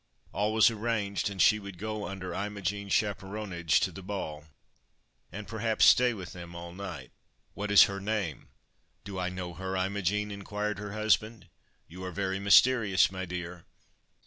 All 0.33 0.51
was 0.51 0.71
arranged, 0.71 1.29
and 1.29 1.39
she 1.39 1.59
would 1.59 1.77
go 1.77 2.07
under 2.07 2.33
Imogen's 2.33 2.91
chaperonage 2.91 3.79
to 3.81 3.91
the 3.91 4.01
ball, 4.01 4.45
and 5.31 5.47
perhaps 5.47 5.85
stay 5.85 6.11
with 6.15 6.33
them 6.33 6.55
all 6.55 6.73
night. 6.73 7.11
"What 7.53 7.69
is 7.69 7.83
her 7.83 7.99
name? 8.01 8.47
Do 9.03 9.19
I 9.19 9.29
know 9.29 9.53
her, 9.53 9.75
Imogen?" 9.75 10.31
inquired 10.31 10.79
her 10.79 10.93
husband. 10.93 11.49
"You 11.87 12.03
are 12.03 12.11
very 12.11 12.39
mysterious, 12.39 13.11
my 13.11 13.25
dear!" 13.25 13.65